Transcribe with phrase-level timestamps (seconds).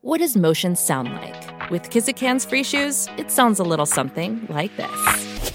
[0.00, 1.70] What does motion sound like?
[1.70, 5.50] With Kizikans free shoes, it sounds a little something like this.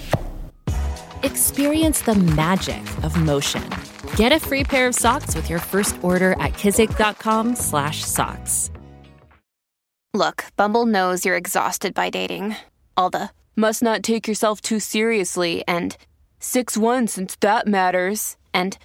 [1.22, 3.64] Experience the magic of motion.
[4.16, 8.70] Get a free pair of socks with your first order at kizik.com/socks.
[10.12, 12.56] Look, Bumble knows you're exhausted by dating.
[12.98, 15.96] All the must not take yourself too seriously and
[16.38, 18.36] 6-1 since that matters.
[18.52, 18.76] And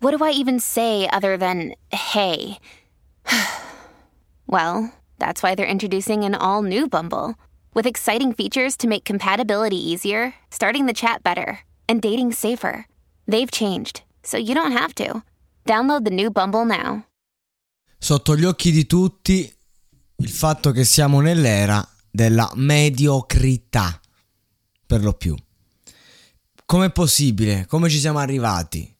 [0.00, 2.58] what do I even say other than hey?
[4.46, 7.34] Well, that's why they're introducing an all new Bumble
[7.74, 12.86] with exciting features to make compatibility easier, starting the chat better, and dating safer.
[13.26, 15.22] They've changed, so you don't have to.
[15.66, 17.04] Download the new Bumble now.
[17.98, 19.50] Sotto gli occhi di tutti
[20.16, 24.00] il fatto che siamo nell'era della mediocrità,
[24.86, 25.34] per lo più.
[26.66, 27.66] Com'è possibile?
[27.66, 28.94] Come ci siamo arrivati?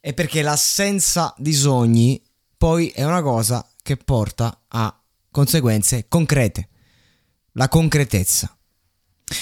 [0.00, 2.20] È perché l'assenza di sogni
[2.56, 4.96] poi è una cosa che porta a
[5.30, 6.68] conseguenze concrete.
[7.52, 8.56] La concretezza.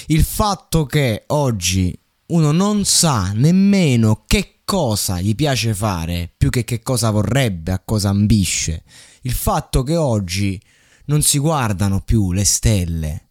[0.07, 6.65] Il fatto che oggi uno non sa nemmeno che cosa gli piace fare, più che
[6.65, 8.85] che cosa vorrebbe, a cosa ambisce.
[9.23, 10.61] Il fatto che oggi
[11.07, 13.29] non si guardano più le stelle,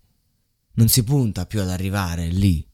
[0.74, 2.66] non si punta più ad arrivare lì,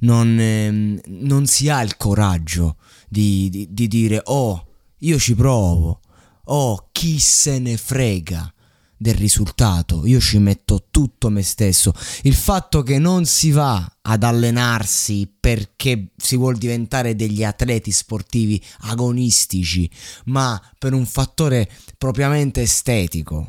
[0.00, 2.76] non, ehm, non si ha il coraggio
[3.08, 4.66] di, di, di dire oh,
[4.98, 6.00] io ci provo,
[6.46, 8.50] oh, chi se ne frega
[8.98, 11.92] del risultato, io ci metto tutto me stesso.
[12.22, 18.62] Il fatto che non si va ad allenarsi perché si vuol diventare degli atleti sportivi
[18.80, 19.88] agonistici,
[20.26, 21.68] ma per un fattore
[21.98, 23.46] propriamente estetico.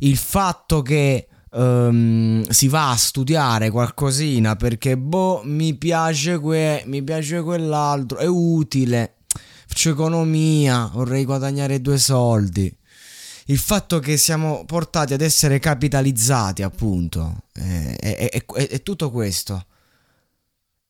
[0.00, 7.02] Il fatto che um, si va a studiare qualcosina perché boh, mi piace que, mi
[7.02, 9.14] piace quell'altro, è utile.
[9.72, 12.76] Faccio economia, vorrei guadagnare due soldi
[13.46, 19.66] il fatto che siamo portati ad essere capitalizzati, appunto, è, è, è, è tutto questo.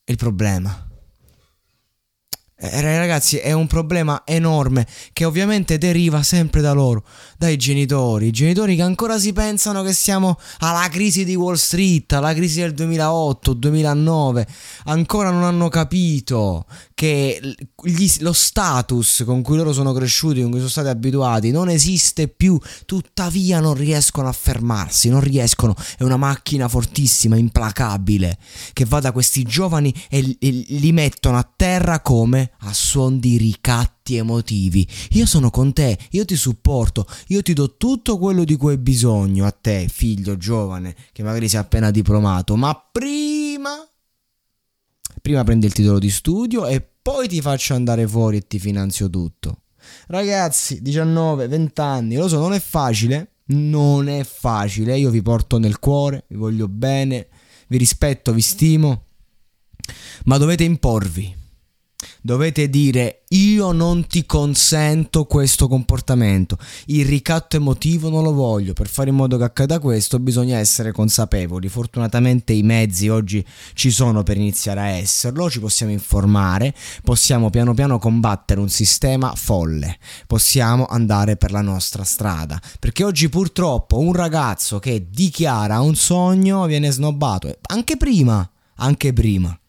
[0.03, 0.90] È il problema.
[2.63, 7.05] Eh, ragazzi, è un problema enorme che ovviamente deriva sempre da loro,
[7.39, 8.27] dai genitori.
[8.27, 12.61] I genitori che ancora si pensano che siamo alla crisi di Wall Street, alla crisi
[12.61, 14.47] del 2008-2009,
[14.85, 17.41] ancora non hanno capito che
[17.83, 22.29] gli, lo status con cui loro sono cresciuti, con cui sono stati abituati, non esiste
[22.29, 22.61] più.
[22.85, 25.75] Tuttavia non riescono a fermarsi, non riescono.
[25.97, 28.37] È una macchina fortissima, implacabile,
[28.75, 33.37] che va da questi giovani e, e li mettono a terra come a suon di
[33.37, 34.87] ricatti emotivi.
[35.11, 38.79] Io sono con te, io ti supporto, io ti do tutto quello di cui hai
[38.79, 43.85] bisogno a te, figlio giovane, che magari sei appena diplomato, ma prima...
[45.23, 49.11] Prima prendi il titolo di studio e poi ti faccio andare fuori e ti finanzio
[49.11, 49.63] tutto.
[50.07, 55.59] Ragazzi, 19, 20 anni, lo so, non è facile, non è facile, io vi porto
[55.59, 57.29] nel cuore, vi voglio bene,
[57.69, 59.07] vi rispetto, vi stimo,
[60.25, 61.39] ma dovete imporvi
[62.21, 68.89] dovete dire io non ti consento questo comportamento, il ricatto emotivo non lo voglio, per
[68.89, 73.45] fare in modo che accada questo bisogna essere consapevoli, fortunatamente i mezzi oggi
[73.75, 79.35] ci sono per iniziare a esserlo, ci possiamo informare, possiamo piano piano combattere un sistema
[79.37, 85.95] folle, possiamo andare per la nostra strada, perché oggi purtroppo un ragazzo che dichiara un
[85.95, 89.60] sogno viene snobbato, anche prima, anche prima.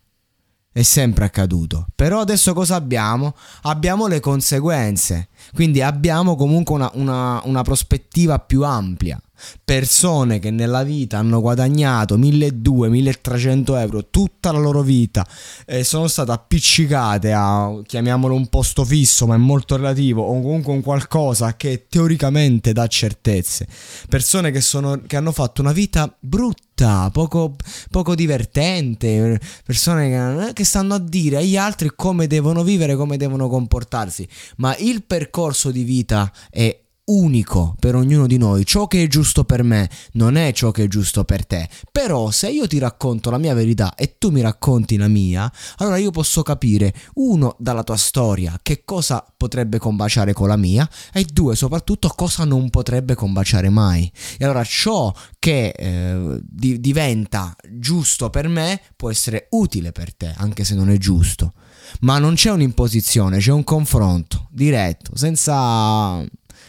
[0.73, 1.85] È sempre accaduto.
[1.95, 3.35] Però adesso cosa abbiamo?
[3.63, 5.29] Abbiamo le conseguenze.
[5.53, 9.21] Quindi abbiamo comunque una, una, una prospettiva più ampia
[9.63, 15.25] persone che nella vita hanno guadagnato 1200-1300 euro tutta la loro vita
[15.65, 20.73] e sono state appiccicate a, chiamiamolo un posto fisso ma è molto relativo o comunque
[20.73, 23.67] un qualcosa che teoricamente dà certezze.
[24.09, 27.55] Persone che, sono, che hanno fatto una vita brutta poco,
[27.89, 33.47] poco divertente persone che, che stanno a dire agli altri come devono vivere come devono
[33.47, 34.27] comportarsi.
[34.57, 36.77] Ma il percorso di vita è
[37.11, 38.65] unico per ognuno di noi.
[38.65, 41.67] Ciò che è giusto per me non è ciò che è giusto per te.
[41.91, 45.97] Però se io ti racconto la mia verità e tu mi racconti la mia, allora
[45.97, 51.25] io posso capire, uno, dalla tua storia, che cosa potrebbe combaciare con la mia e
[51.31, 54.11] due, soprattutto, cosa non potrebbe combaciare mai.
[54.37, 60.33] E allora ciò che eh, di- diventa giusto per me può essere utile per te,
[60.37, 61.53] anche se non è giusto.
[62.01, 66.23] Ma non c'è un'imposizione, c'è un confronto diretto, senza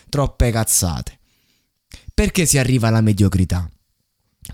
[0.09, 1.19] troppe cazzate.
[2.15, 3.71] Perché si arriva alla mediocrità?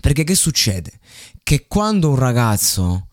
[0.01, 0.99] Perché che succede?
[1.43, 3.07] Che quando un ragazzo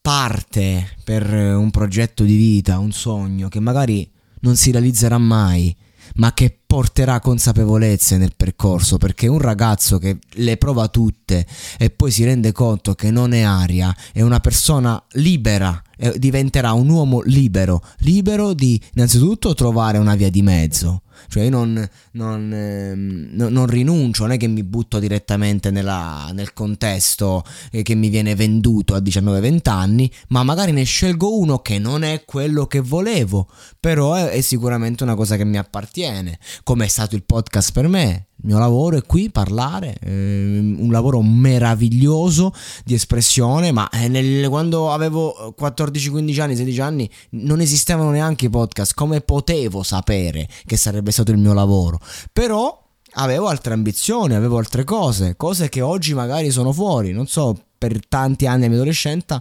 [0.00, 5.74] parte per un progetto di vita, un sogno che magari non si realizzerà mai,
[6.16, 11.46] ma che porterà consapevolezze nel percorso, perché un ragazzo che le prova tutte
[11.78, 15.80] e poi si rende conto che non è aria, è una persona libera,
[16.16, 21.88] diventerà un uomo libero, libero di innanzitutto trovare una via di mezzo, cioè io non,
[22.12, 27.94] non, ehm, non, rinuncio, non è che mi butto direttamente nella, nel contesto eh, che
[27.94, 32.66] mi viene venduto a 19-20 anni, ma magari ne scelgo uno che non è quello
[32.66, 33.48] che volevo,
[33.80, 37.88] però è, è sicuramente una cosa che mi appartiene, come è stato il podcast per
[37.88, 38.28] me.
[38.38, 42.52] Il mio lavoro è qui parlare, eh, un lavoro meraviglioso
[42.84, 48.46] di espressione, ma eh, nel, quando avevo 14, 15 anni, 16 anni non esistevano neanche
[48.46, 51.98] i podcast, come potevo sapere che sarebbe stato il mio lavoro?
[52.32, 52.84] Però
[53.18, 58.06] avevo altre ambizioni, avevo altre cose, cose che oggi magari sono fuori, non so, per
[58.06, 58.78] tanti anni mia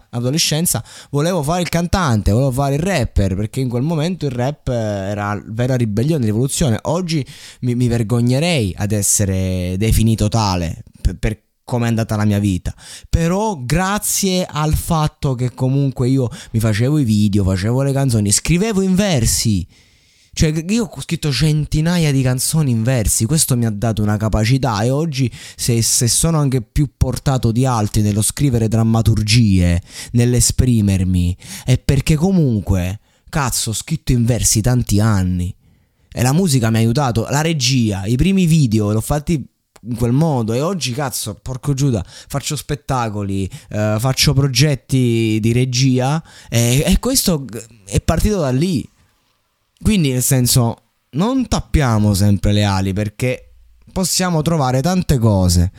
[0.09, 4.67] adolescenza volevo fare il cantante, volevo fare il rapper, perché in quel momento il rap
[4.69, 6.79] era vera ribellione, rivoluzione.
[6.83, 7.25] Oggi
[7.61, 12.73] mi, mi vergognerei ad essere definito tale per, per come è andata la mia vita.
[13.09, 18.81] Però grazie al fatto che comunque io mi facevo i video, facevo le canzoni, scrivevo
[18.81, 19.67] in versi
[20.35, 24.81] cioè, io ho scritto centinaia di canzoni in versi, questo mi ha dato una capacità
[24.81, 31.77] e oggi se, se sono anche più portato di altri nello scrivere drammaturgie, nell'esprimermi, è
[31.77, 32.99] perché comunque,
[33.29, 35.55] cazzo, ho scritto in versi tanti anni.
[36.11, 39.41] E la musica mi ha aiutato, la regia, i primi video l'ho fatti
[39.87, 46.23] in quel modo e oggi cazzo porco Giuda faccio spettacoli eh, faccio progetti di regia
[46.49, 47.45] e, e questo
[47.85, 48.83] è partito da lì
[49.81, 50.77] quindi nel senso,
[51.11, 53.53] non tappiamo sempre le ali perché
[53.91, 55.71] possiamo trovare tante cose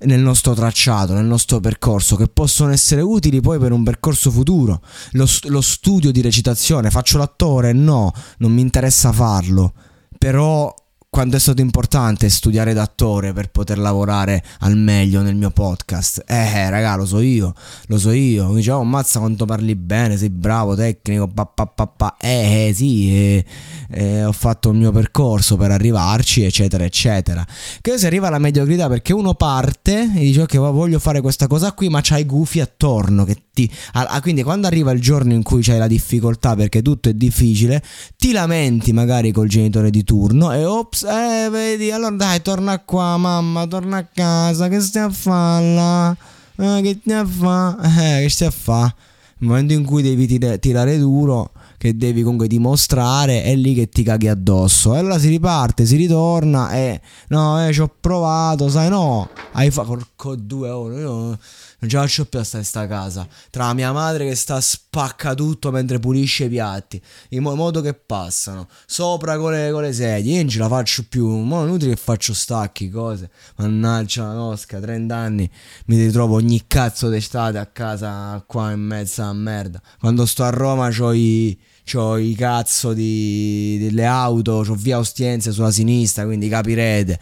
[0.00, 4.82] nel nostro tracciato, nel nostro percorso, che possono essere utili poi per un percorso futuro.
[5.12, 7.72] Lo, lo, studio di recitazione, faccio l'attore?
[7.72, 9.72] No, non mi interessa farlo.
[10.18, 10.72] Però
[11.16, 16.22] quanto è stato importante studiare d'attore per poter lavorare al meglio nel mio podcast.
[16.26, 17.54] Eh, raga, lo so io,
[17.86, 18.48] lo so io.
[18.48, 22.16] Mi dicevo, oh, mazza quanto parli bene, sei bravo, tecnico, pa, pa, pa, pa.
[22.20, 23.44] Eh, eh sì, eh,
[23.92, 27.46] eh, ho fatto il mio percorso per arrivarci, eccetera, eccetera.
[27.80, 31.72] Che si arriva alla mediocrità perché uno parte e dice, ok, voglio fare questa cosa
[31.72, 33.70] qui, ma c'hai gufi attorno che ti...
[33.92, 37.82] Ah, quindi quando arriva il giorno in cui c'hai la difficoltà perché tutto è difficile,
[38.18, 43.16] ti lamenti magari col genitore di turno e ops, eh, vedi, allora dai, torna qua,
[43.16, 46.16] mamma, torna a casa, che stai a fare là?
[46.58, 47.74] Eh, che stai a fare?
[48.18, 48.94] Eh, che stai a fare?
[49.38, 53.88] Nel momento in cui devi tir- tirare duro, che devi comunque dimostrare, è lì che
[53.88, 54.94] ti caghi addosso.
[54.94, 59.70] E allora si riparte, si ritorna e no, eh, ci ho provato, sai, no, hai
[59.70, 61.38] fatto, porco due ore, io
[61.86, 63.28] non ce la faccio più a stare in sta casa.
[63.50, 67.00] Tra mia madre che sta spacca tutto mentre pulisce i piatti,
[67.30, 71.04] in modo che passano, sopra con le, con le sedie, io non ce la faccio
[71.08, 73.30] più, ma è inutile che faccio stacchi, cose.
[73.56, 75.50] Mannaggia la nosca, 30 anni,
[75.86, 79.80] mi ritrovo ogni cazzo d'estate a casa qua in mezzo a merda.
[79.98, 85.52] Quando sto a Roma c'ho i c'ho i cazzo di, delle auto, c'ho via Ostiense
[85.52, 87.18] sulla sinistra, quindi capirete.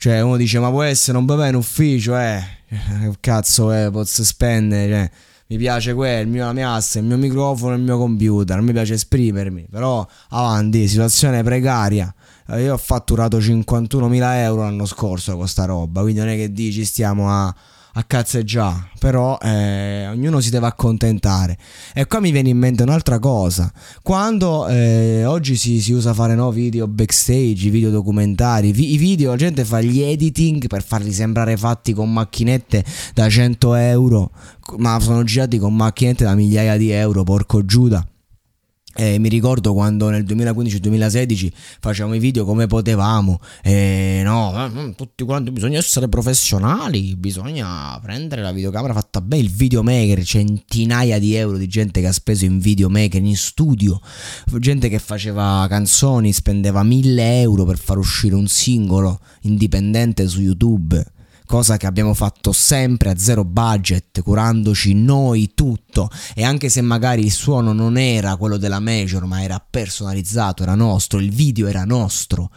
[0.00, 2.42] Cioè, uno dice, ma può essere un bebè in ufficio, eh.
[3.20, 5.10] Cazzo, eh, posso spendere, cioè.
[5.48, 8.64] Mi piace quello, il mio, la mia asse, il mio microfono, il mio computer, non
[8.64, 12.14] mi piace esprimermi, però avanti, situazione precaria.
[12.48, 16.50] Eh, io ho fatturato 51.000 euro l'anno scorso con sta roba, quindi non è che
[16.50, 17.54] dici stiamo a
[17.94, 21.58] a cazzeggiare, però eh, ognuno si deve accontentare.
[21.94, 26.34] E qua mi viene in mente un'altra cosa, quando eh, oggi si, si, usa fare
[26.34, 31.12] no, video backstage, video documentari, vi, i video la gente fa gli editing per farli
[31.12, 34.30] sembrare fatti con macchinette da 100 euro,
[34.78, 38.09] ma sono girati con macchinette da migliaia di euro, porco Giuda.
[38.96, 45.52] Eh, mi ricordo quando nel 2015-2016 facevamo i video come potevamo, eh, no, tutti quanti
[45.52, 51.68] bisogna essere professionali, bisogna prendere la videocamera fatta bene, il videomaker, centinaia di euro di
[51.68, 54.00] gente che ha speso in videomaker in studio,
[54.58, 61.18] gente che faceva canzoni, spendeva mille euro per far uscire un singolo indipendente su YouTube
[61.50, 66.08] cosa che abbiamo fatto sempre a zero budget, curandoci noi tutto.
[66.32, 70.76] E anche se magari il suono non era quello della major ma era personalizzato, era
[70.76, 72.52] nostro, il video era nostro,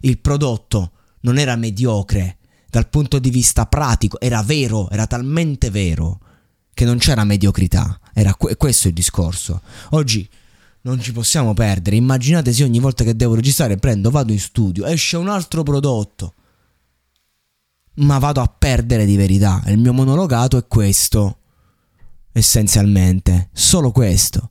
[0.00, 2.36] il prodotto non era mediocre
[2.68, 6.20] dal punto di vista pratico, era vero, era talmente vero
[6.74, 9.62] che non c'era mediocrità, era que- questo il discorso.
[9.92, 10.28] Oggi
[10.82, 14.84] non ci possiamo perdere, immaginate se ogni volta che devo registrare prendo, vado in studio,
[14.84, 16.34] esce un altro prodotto
[18.00, 19.62] ma vado a perdere di verità.
[19.66, 21.38] Il mio monologato è questo,
[22.32, 24.50] essenzialmente, solo questo.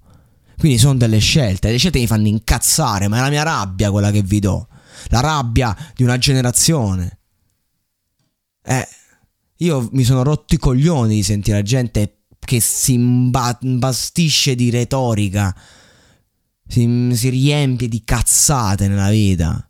[0.57, 4.11] Quindi sono delle scelte, le scelte mi fanno incazzare, ma è la mia rabbia quella
[4.11, 4.67] che vi do,
[5.07, 7.19] la rabbia di una generazione.
[8.61, 8.87] Eh,
[9.57, 15.55] io mi sono rotto i coglioni di sentire la gente che si imbastisce di retorica,
[16.67, 19.68] si, si riempie di cazzate nella vita.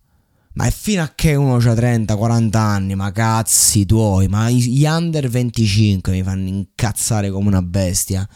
[0.53, 4.83] Ma è fino a che uno ha 30, 40 anni, ma cazzi tuoi, ma gli
[4.85, 8.27] under 25 mi fanno incazzare come una bestia.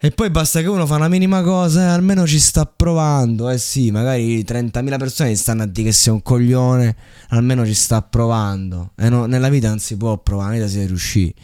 [0.00, 3.48] E poi basta che uno fa una minima cosa e almeno ci sta provando.
[3.48, 6.96] Eh sì, magari 30.000 persone stanno a dire che sei un coglione,
[7.30, 8.92] almeno ci sta provando.
[8.96, 11.34] E no, nella vita non si può provare, nella vita si riuscire.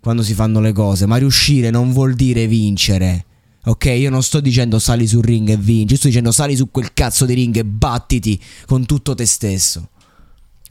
[0.00, 3.24] Quando si fanno le cose, ma riuscire non vuol dire vincere.
[3.64, 6.92] Ok, io non sto dicendo sali sul ring e vinci, sto dicendo sali su quel
[6.94, 9.90] cazzo di ring e battiti con tutto te stesso.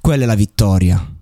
[0.01, 1.15] Quella è la vittoria.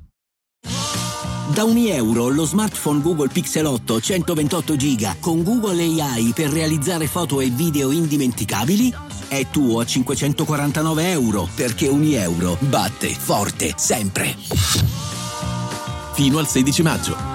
[1.54, 7.08] Da ogni euro lo smartphone Google Pixel 8 128 GB con Google AI per realizzare
[7.08, 8.94] foto e video indimenticabili
[9.28, 14.36] è tuo a 549 euro perché ogni euro batte forte sempre.
[16.14, 17.35] Fino al 16 maggio.